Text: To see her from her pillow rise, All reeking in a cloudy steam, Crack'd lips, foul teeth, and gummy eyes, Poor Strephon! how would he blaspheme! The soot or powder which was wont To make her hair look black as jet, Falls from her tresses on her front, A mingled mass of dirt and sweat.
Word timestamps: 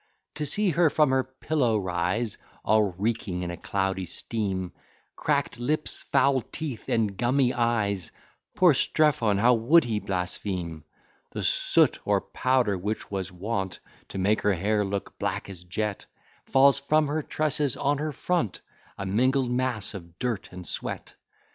To 0.33 0.47
see 0.47 0.71
her 0.71 0.89
from 0.89 1.11
her 1.11 1.23
pillow 1.23 1.77
rise, 1.77 2.39
All 2.65 2.91
reeking 2.97 3.43
in 3.43 3.51
a 3.51 3.55
cloudy 3.55 4.07
steam, 4.07 4.73
Crack'd 5.15 5.59
lips, 5.59 6.01
foul 6.11 6.41
teeth, 6.41 6.89
and 6.89 7.15
gummy 7.15 7.53
eyes, 7.53 8.11
Poor 8.55 8.73
Strephon! 8.73 9.37
how 9.37 9.53
would 9.53 9.83
he 9.83 9.99
blaspheme! 9.99 10.85
The 11.29 11.43
soot 11.43 11.99
or 12.03 12.19
powder 12.19 12.79
which 12.79 13.11
was 13.11 13.31
wont 13.31 13.79
To 14.07 14.17
make 14.17 14.41
her 14.41 14.53
hair 14.55 14.83
look 14.83 15.19
black 15.19 15.47
as 15.51 15.63
jet, 15.65 16.07
Falls 16.47 16.79
from 16.79 17.05
her 17.07 17.21
tresses 17.21 17.77
on 17.77 17.99
her 17.99 18.11
front, 18.11 18.61
A 18.97 19.05
mingled 19.05 19.51
mass 19.51 19.93
of 19.93 20.17
dirt 20.17 20.49
and 20.51 20.65
sweat. 20.67 21.13